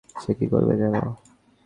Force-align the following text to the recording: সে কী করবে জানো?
সে 0.15 0.31
কী 0.37 0.45
করবে 0.53 0.73
জানো? 0.81 1.01